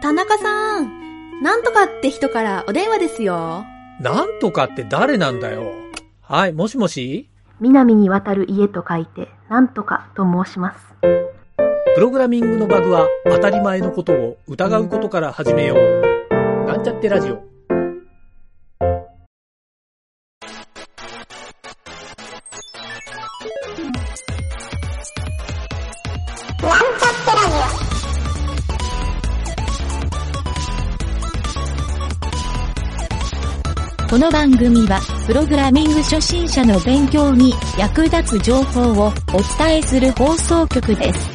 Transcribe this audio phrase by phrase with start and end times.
[0.00, 3.64] 田中さん、なんとかって人からお電話ですよ。
[4.00, 5.72] なんとかって誰なんだよ。
[6.22, 7.28] はい、もしもし？
[7.60, 10.78] 南に渡る家と書いて、なんとかと申します。
[11.94, 16.64] プログラミングのバグは当たり前のことを疑うことから始めよう。
[16.64, 17.42] なんちゃってラジオ。
[34.10, 39.12] この番組は、プログラミング初心者の勉強に役立つ情報をお
[39.58, 41.28] 伝えする放送局です。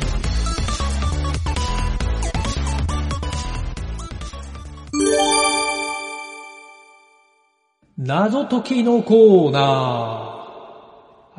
[7.96, 9.64] 謎解きのコーナー。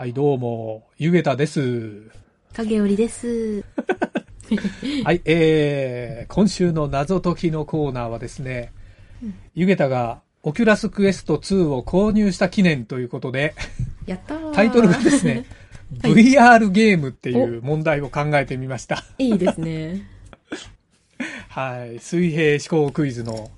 [0.01, 2.12] はい、どうも、ゆげたです。
[2.52, 3.65] 影織です。
[5.02, 8.73] はい、えー、今週の謎解きのコーナーはですね、
[9.57, 13.54] ゆげたが、オキュラスクエスト2を購入した記念ということで、
[14.04, 14.52] やったー。
[14.52, 15.46] タイトルがですね、
[16.02, 19.04] はい VR ゲームっていう問題を考えてみました。
[19.16, 20.02] いいですね。
[21.48, 23.50] はい、水平思考クイズの、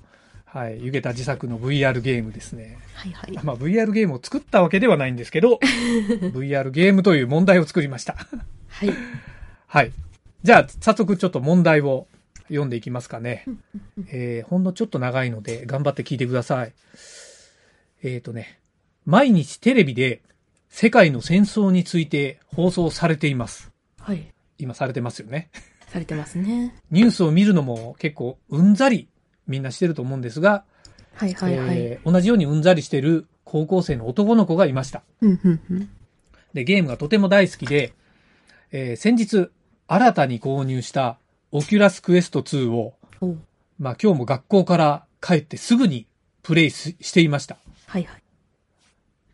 [0.45, 2.77] はい、ゆげた自作の VR ゲームですね。
[2.93, 3.39] はいはい。
[3.43, 5.59] まあ VR ゲームを作ったわけではないんですけど、
[6.31, 8.15] VR ゲームという問題を作りました。
[8.69, 8.93] はい。
[9.65, 9.91] はい。
[10.43, 12.07] じゃあ、早速ちょっと問題を
[12.47, 13.45] 読んでいきますかね。
[14.11, 16.73] えーほんのちょっと長いので頑張って聞いてください。
[18.03, 18.59] えっ、とね、
[19.05, 20.21] 毎日テレビで
[20.69, 23.71] 世界の戦争について放送されています。
[23.99, 24.33] はい。
[24.59, 25.49] 今されてますよね。
[25.87, 26.75] されてますね。
[26.91, 29.07] ニュースを見るのも結構うんざり
[29.47, 30.63] みんなしてると思うんですが、
[31.13, 31.77] はいはいはい。
[31.77, 35.03] えー同じようにうんざりしてる高校生の男の子がいました。
[35.21, 35.89] うんうんうん。
[36.53, 37.93] で、ゲームがとても大好きで、
[38.71, 39.49] えー先日、
[39.87, 41.17] 新たに購入した
[41.57, 42.93] オキュラスクエスト2を、
[43.79, 46.07] まあ今日も学校から帰ってすぐに
[46.43, 47.57] プレイししていました。
[47.87, 48.21] はいはい。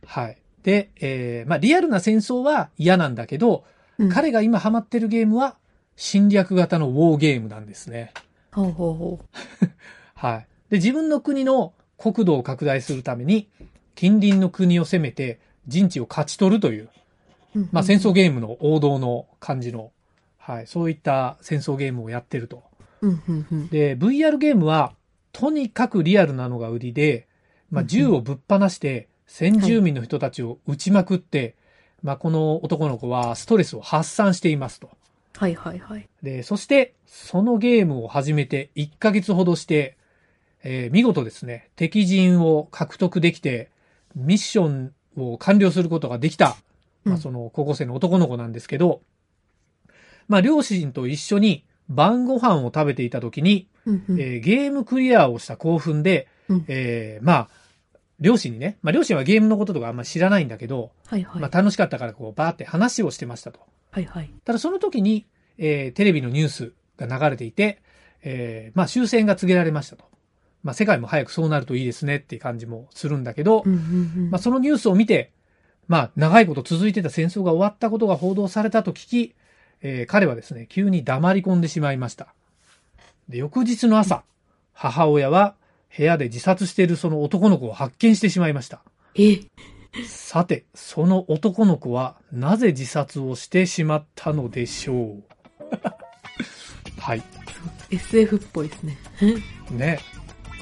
[0.06, 0.38] はい。
[0.64, 3.66] で、えーまあリアルな戦争は嫌なんだけど、
[4.00, 5.56] うん彼が今ハマってるゲームは
[5.96, 8.12] 侵略型のウォーゲームなんですね。
[8.52, 9.68] ほうほうほう。
[10.16, 10.48] はい。
[10.70, 13.50] で、自分の国の国土を拡大するために、
[13.96, 16.90] 近隣の国を攻めて陣地を勝ち取るという、
[17.56, 19.92] うんまあ戦争ゲームの王道の感じの、
[20.46, 22.64] はい、そういった戦争ゲームをやってると。
[23.72, 24.94] で、VR ゲームは、
[25.32, 27.28] とにかくリアルなのが売りで、
[27.72, 31.56] まあ銃をぶっ放して、先住民の人たちを撃ちまくって、
[32.02, 34.90] まあこの男の子はストレスを発散していますと。
[35.38, 36.10] はいはいはい。
[36.22, 39.96] で、そして、そのゲームを始めて1ヶ月ほどして、
[40.64, 43.70] えー見事ですね、敵陣を獲得できて、
[44.14, 46.58] ミッションを完了することができた、
[47.06, 49.02] まあ、うんその高校生の男の子なんですけど、
[50.28, 54.20] まあ、両親と一緒に晩ご飯を食べていた時に、うんうん。
[54.20, 57.50] えーゲームクリアをした興奮で、うんえーまあ、
[58.20, 61.42] 両親にね、まあ、両親はゲームのこととかあんまり知らないんだけど、はいはい。
[61.42, 63.60] まあ、楽しかったからこう、バーって話をしてましたと。
[63.92, 64.32] はいはい。
[64.46, 65.26] ただその時に、
[65.58, 67.82] えーテレビのニュースが流れていて、
[68.24, 70.06] えーまあ終戦が告げられましたと。
[70.64, 73.82] まあ世界も早くそうなるといいですねっていう感じもするんだけど、うんうんう
[74.28, 74.32] ん。
[74.32, 75.32] まあそのニュースを見て、
[75.88, 79.36] まあ長いこと続いてた戦争が終わったことが報道されたと聞き、
[79.84, 82.34] えー彼はですね、急に黙り込んでしまいました。
[83.30, 84.24] で、翌日の朝、
[84.74, 85.56] 母親は
[85.96, 88.82] 部屋で自殺しているその男の子を発見してしまいました。
[89.16, 89.42] え、
[90.08, 95.24] さて、その男の子はなぜ自殺をしてしまったのでしょう？
[97.00, 97.24] はい。
[97.92, 98.98] SF っぽいですね。
[99.70, 100.00] ね。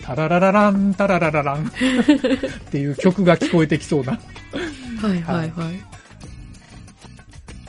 [0.03, 1.71] タララララン、タラララランっ
[2.71, 4.13] ていう曲が聞こえてきそうな。
[4.13, 4.19] は
[5.15, 5.79] いはいはい。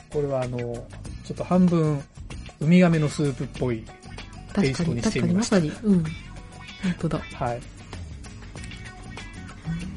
[0.09, 0.85] これはあの、
[1.23, 2.03] ちょっと半分、
[2.59, 3.83] ウミガメのスープっぽい。
[4.53, 5.93] テイストに確かに、確かしてみましたにまさに。
[5.93, 6.03] うん。
[6.03, 6.11] 本
[6.99, 7.19] 当だ。
[7.33, 7.61] はい。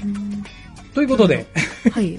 [0.04, 0.44] うん
[0.94, 1.46] ということで、
[1.92, 2.18] はい。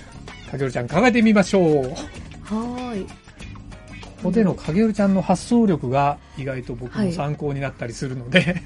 [0.50, 1.82] かげるちゃん考えてみましょう。
[1.84, 3.06] はーい。
[3.06, 8.60] ここでのかげるちゃんの発想力が意外と僕はいの参考になったりするので、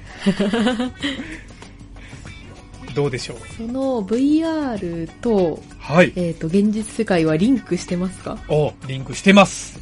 [2.95, 3.37] どうでしょう？
[3.55, 6.11] その VR と、はい。
[6.15, 8.37] えっ、と、現実世界はリンクしてますか？
[8.49, 9.79] お、リンクしてます。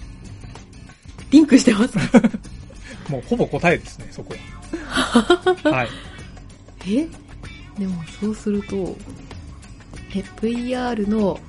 [1.31, 2.21] リンクしてますか
[3.09, 4.35] もうほぼ答えですね、そこ
[4.87, 5.51] は。
[5.71, 5.87] はい。
[6.87, 7.07] え？
[7.79, 8.95] でもそうすると、
[10.13, 11.39] え、VR の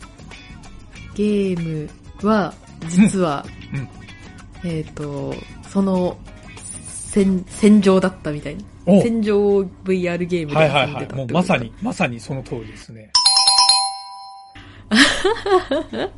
[1.15, 1.89] ゲー
[2.23, 2.55] ムは、
[2.89, 3.45] 実は、
[3.75, 3.89] うん
[4.65, 5.35] えっ、と、
[5.69, 6.17] その、
[7.13, 8.63] 戦、戦場だったみたいな。
[8.87, 10.89] お戦場 VR ゲームではいはいはい。
[10.89, 13.11] 遊んでたってこともうまさに、まさにその通りですね。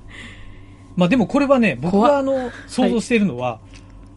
[0.96, 3.61] まあでもこれはね、僕があの、想像しているのは、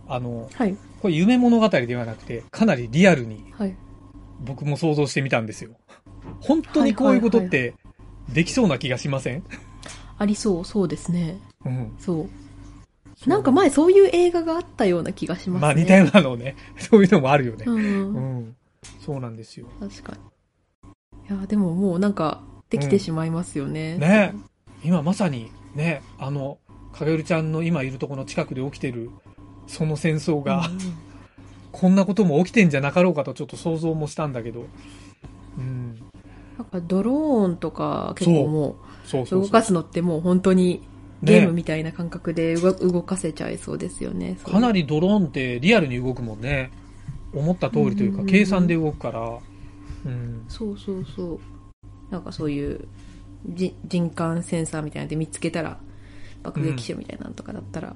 [0.08, 0.74] あの、はい。
[0.74, 3.76] ここれ夢物語ではなくて、かなりリアルにはい。
[4.40, 5.72] 僕も想像してみたんですよ。
[6.42, 7.74] 本当にこういうことって
[8.30, 9.44] できそうな気がしません、
[10.18, 11.40] ありそう、そうですね。
[11.66, 11.96] うん。
[12.00, 12.28] そ
[13.26, 13.30] う。
[13.30, 15.68] なんか前そういう映画があったような気がしますね。
[15.68, 16.56] まあ似たようなのね。
[16.78, 17.66] そういうのもあるよね。
[17.66, 17.76] うん。
[17.76, 18.56] うん。
[19.00, 19.68] そうなんですよ。
[19.80, 21.36] 確かに。
[21.36, 23.98] いや、でももうなんか、できてしまいますよね。
[23.98, 24.34] ね
[24.84, 26.58] 今まさにね、あの、
[26.98, 29.12] かげるちゃんの今いるところの近くで起きてる、
[29.68, 31.08] その戦争が、うん
[31.72, 34.66] こんなことも起きてんじゃなかろうかとちょっと想像もしたんだけど。
[35.58, 35.96] うん。
[36.58, 38.78] なんかドローンとか結構も
[39.14, 39.30] う。
[39.30, 40.82] 動かすのってもう本当に
[41.22, 44.38] ゲームねみたいな感覚で動動かせちゃいそうですよね。
[44.44, 44.82] かなり。
[44.82, 46.72] りドローンってリアルに動くもんね。
[47.34, 49.38] 思った通りというか、うん計算で動くから。
[50.06, 50.46] うん。
[50.48, 51.40] そうそうそう。
[52.10, 52.88] なんかそういう
[53.50, 55.80] じ人感センサーみたいなので見つけたら
[56.44, 57.96] 爆撃手みたいなのとかだったら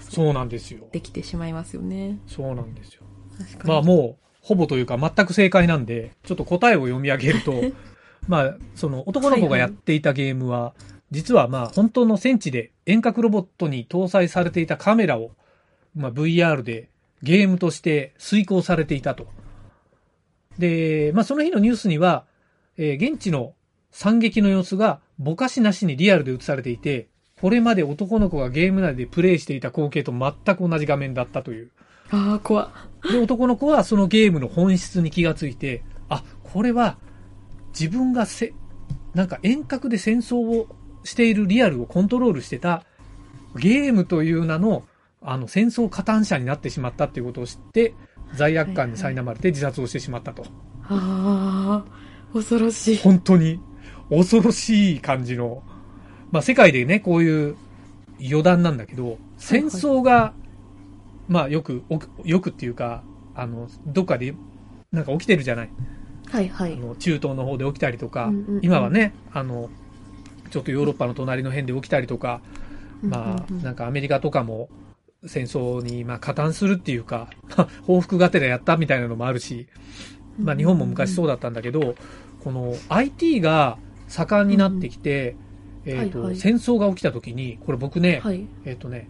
[0.00, 0.88] そうなんですよ。
[0.92, 2.18] できてしまいますよね。
[2.26, 3.02] そうなんですよ。
[3.38, 3.68] 確かに。
[3.68, 7.62] まあもう、ほぼというか全く正解なんで、ちょっと答えを読み上げると、
[8.26, 10.74] まあ、その男の子がやっていたゲームは、
[11.10, 15.32] 実はまあ本当の戦地で遠隔ロボットに搭載されていたカメラを、
[15.94, 16.90] まあ VR で
[17.22, 19.26] ゲームとして遂行されていたと。
[20.58, 22.26] で、まあその日のニュースには、
[22.76, 23.54] えー現地の
[23.90, 27.08] 惨劇の様子がぼかしなしにリアルで映されていて、
[27.40, 31.70] これまで男の子がゲーム内でプレイしていた光景と全く同じ画面だったという。
[32.10, 32.70] ああ、怖っ
[33.12, 36.98] で、男の子はそのゲームの本質に気がついて、あ、これは
[37.78, 38.54] 自分がせ、
[39.14, 40.68] なんか遠隔で戦争を
[41.04, 42.84] しているリアルをコントロールしてた
[43.56, 44.84] ゲームという名の、
[45.22, 47.94] あの、戦争加担者になってしまったっていうことを知って、
[48.34, 50.44] 罪悪感に苛まれて自殺をしてしまったと。
[50.84, 52.96] ああ、恐ろしい。
[52.98, 53.60] 本当に
[54.10, 55.62] 恐ろしい感じの、
[56.30, 57.56] まあ世界でね、こういう
[58.20, 60.32] 余談なんだけど、戦争が、
[61.28, 61.82] まあよく、
[62.24, 63.02] よくっていうか、
[63.34, 64.34] あの、どっかで、
[64.90, 65.70] なんか起きてるじゃない。
[66.30, 66.74] はいはい。
[66.74, 69.70] あの中東の方で起きたりとか、うんうんうん今はね、あの、
[70.50, 72.40] ちょっとヨーロッパの隣の辺で起きたりとか、
[73.02, 74.68] まあ、なんかアメリカとかも
[75.26, 77.30] 戦争にまあ加担するっていうか、
[77.86, 79.68] 報復がてらやったみたいなのもあるし、
[80.38, 81.94] まあ日本も昔そうだったんだけど、
[82.42, 83.78] この IT が
[84.08, 85.36] 盛んになってきて、
[85.84, 88.46] えっと、はいはい戦争が起きた時に、これ僕ね、はい。
[88.64, 89.08] えっ、とね、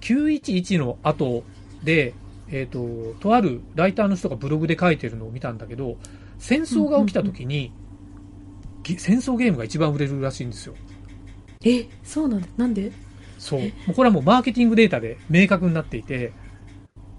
[0.00, 1.44] 911の後
[1.82, 2.14] で、
[2.50, 5.96] えっ、と、とあるライターの人がブログで書いてるのを見たんだけど、
[6.38, 7.72] 戦争が起きた時に、
[8.82, 10.74] げ戦争ゲームが一番売れるらしいんですよ。
[11.64, 12.48] え、そうなんだ。
[12.56, 12.92] なんで？
[13.38, 13.60] そう。
[13.94, 16.32] これはもうマーケティングデータで明確になっていて、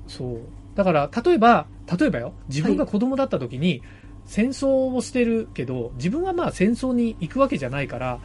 [0.08, 0.40] そう。
[0.76, 1.68] だから、例えば、
[2.00, 3.82] 例えばよ、自分が子供だった時に、
[4.30, 8.20] 戦争をしてるけど、自分はまあ戦争に行くわけじゃないから、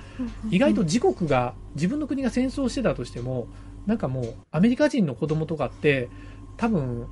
[0.51, 3.49] 意外と自国が、自分の国が戦争してたとしても、
[3.87, 6.11] なんかもう、アメリカ人の子供とかって、
[6.59, 7.07] 多分、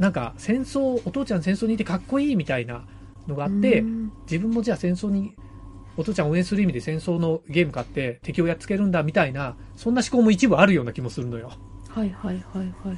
[0.00, 2.82] なんか戦争、お父ちゃん戦争にいてかっこいいみたいな
[3.28, 5.36] のがあって、うん自分もじゃあ戦争に、
[5.96, 11.52] お父ちゃんを応援する意味で戦争のゲーム買って敵をやっつけるんだみたいな、そんな思考も一部あるような気もするのよ。
[11.88, 12.96] はいはいはいはいはい。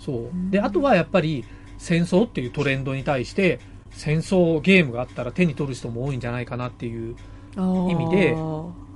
[0.00, 0.50] そううん。
[0.50, 1.44] で、あとはやっぱり
[1.78, 7.16] 戦争っていうトレンドに対して、戦争ゲームがあったら手に取る人も多いんじゃないかなっていう、
[7.56, 8.34] 意味で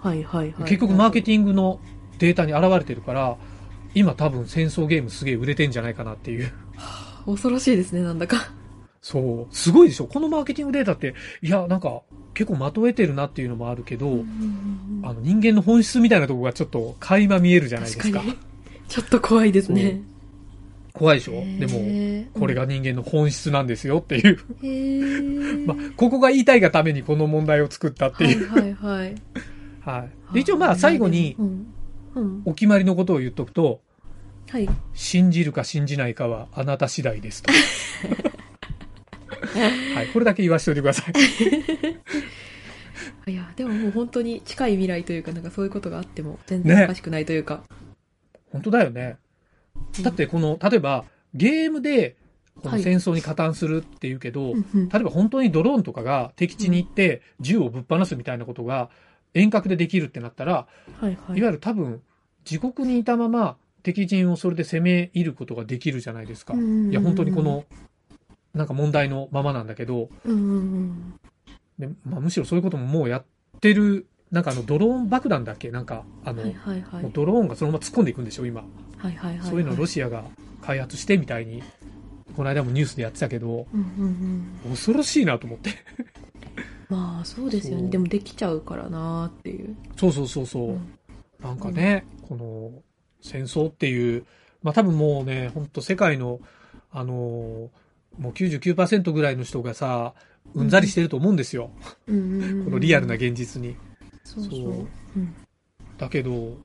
[0.03, 0.65] はいはいはい。
[0.65, 1.81] 結局マーケテティングの
[2.19, 3.37] データに現れてるから、
[3.95, 6.53] 今多分戦争ゲームすげえ売れてんじゃないかなっていう。
[7.27, 8.53] 恐ろしいですね、なんだか。
[9.03, 9.55] そう。
[9.55, 12.03] すごいでしょこのマーケティングデータって、いや、なんか
[12.35, 14.25] 結構まとえてるなっていうのもあるけど、
[15.03, 18.23] あの人間の本質みたいなところがちょっと垣間見えるじゃないですか。
[18.89, 20.03] ちょっと怖いですね。
[21.01, 21.43] 怖いでしょ？
[21.59, 25.65] でも、これが人間の本質なんですよっていう。
[25.67, 28.47] まあ、ここが言いたいがためにこの問題を作ったっていう。
[28.51, 29.15] はいはいはい。
[29.81, 30.35] はい。
[30.35, 31.37] で、一応まあ最後に。
[32.45, 33.81] お決まりのことを言っとくと、
[34.51, 34.69] はい。
[34.93, 37.51] 信じるか信じないかはあなた次第ですと。
[39.95, 40.09] はい。
[40.13, 41.05] これだけ言わせておいてくださ
[43.27, 43.31] い。
[43.33, 47.63] いや、でももう本当に近い未来というか、なんかそういうことがあっても全然ねおかしくないというか。
[48.53, 49.17] 本当だよね。
[50.03, 52.17] だってこの、例えばゲームで
[52.57, 58.91] このはい戦争に加担するっていうけど、うんうん例えば本当にドローンとかが敵地に行って銃をぶっ放すみたいなことが
[59.35, 60.67] 遠隔でできるってなったら、
[61.01, 62.03] はいはいいわゆる多分
[62.51, 66.55] 自国にいたまま敵陣をそれで攻め入ることができるじゃないですか。
[66.55, 67.65] いや本当にこの
[68.53, 70.11] なんか問題のままなんだけど。
[71.79, 73.25] でまあ、むしろそういうことももうやっ
[73.63, 75.71] てる、なんかあのドローン爆弾だっけ？
[75.71, 77.03] なんかあの、はいはいはい。
[77.05, 78.65] もうドローンがそのまま突っ込んでいくんでしょ今。
[79.03, 79.49] はいはいはい。
[79.49, 80.25] そういうのをロシシアが
[80.63, 81.63] 開発してみたいに、
[82.37, 84.71] この間もニュースでやってたけど、うんうんうん。
[84.71, 85.71] 恐ろしいなと思って。
[86.89, 87.89] まあそうですよね。
[87.89, 89.77] でもできちゃうからなーっていう。
[89.97, 90.69] そうそうそうそう。
[90.71, 90.95] うん
[91.41, 92.83] なんかね、この
[93.23, 94.27] 戦争っていう
[94.63, 96.41] まあ多分もうね、本当世界の、
[96.91, 97.69] あのー
[98.19, 100.15] もう99%ぐらいの人がさ、
[100.55, 101.71] うんざりしてると思うんですよ。
[102.09, 103.77] うんうんうんこのリアルな現実に。
[104.25, 104.53] そうそう。
[104.53, 105.35] そううん
[105.97, 106.59] だけど、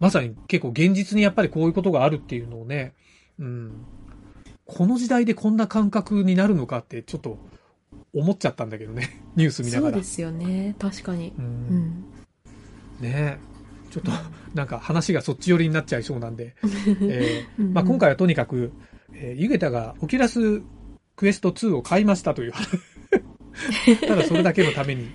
[0.00, 2.94] まさに結構現実にやっぱりこういうことがあるっていうのをね、
[3.38, 3.84] うん。
[4.64, 7.38] この時代でこんな感覚になるのかってちょっと
[8.14, 9.22] 思っちゃったんだけどね。
[9.36, 9.92] ニュース見ながら。
[9.92, 10.74] そうですよね。
[10.78, 11.34] 確かに。
[11.38, 11.40] う。
[11.40, 12.04] うんん。
[13.00, 13.38] ね
[13.90, 14.12] ちょっと
[14.54, 16.54] なんか話がそっち寄りになっちゃいそうなんで。
[17.02, 18.72] えーうんまあ、今回はとにかく、
[19.12, 20.62] えー、ゆげたがオキュラス
[21.16, 22.52] クエスト2を買いましたという。
[24.06, 25.10] ただそれだけのために、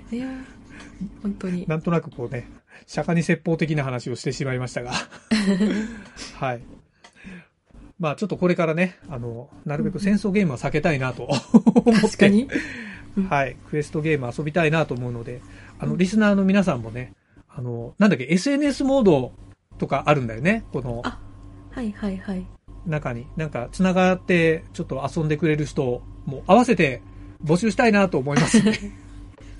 [1.23, 1.65] 本当に。
[1.67, 2.47] なんとなくこうね、
[2.87, 4.91] 釈迦に説法的な話をしてしまいましたが。
[6.39, 6.61] はい。
[7.99, 12.01] まあちょっとこれからね、あの、なるべく戦争ゲームは避けたいなと思って。
[12.01, 12.47] 確かに。
[13.29, 13.55] はい。
[13.69, 15.41] クエストゲーム遊びたいなと思うので、
[15.79, 17.13] あの、うんリスナーの皆さんもね、
[17.47, 19.31] あの、なんだっけ、SNS モード
[19.77, 20.65] とかあるんだよね。
[20.73, 21.19] このあ
[21.71, 22.45] はいはいはい。
[22.85, 23.27] 中に。
[23.37, 27.01] なんか、繋がって、ちょっと遊んでくれる人も合わせて
[27.43, 28.77] 募集したいなと思いますね。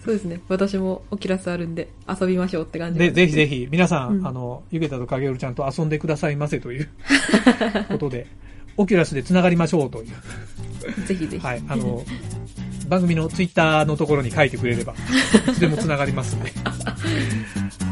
[0.06, 0.40] そうですね。
[0.48, 3.56] 私もオキュラスあるんで遊びましょうって感じで、ぜひぜひ。
[3.62, 6.90] ひ、皆さん、うんあの、ゆげたと影るちゃんと遊んでくださいませという
[7.90, 8.28] ことで、
[8.78, 11.06] オキュラスで繋がりましょうという。
[11.08, 11.44] ぜひぜひ。
[11.44, 11.64] はい。
[11.68, 12.04] あの、
[12.88, 16.52] 番組のツイッターのところに書いてくれれば、いつでも繋がりますんで。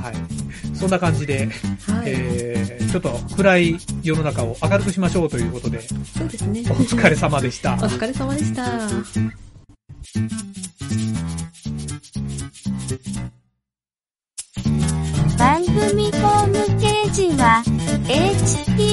[0.04, 0.76] はい。
[0.76, 1.50] そんな感じで、
[1.88, 2.04] はい。
[2.06, 6.62] えー、ちょっと暗い世の中を明るくしましょうということで、そうですね。
[6.70, 7.78] お疲れ様でしたお。
[7.80, 8.80] 疲れ様でした。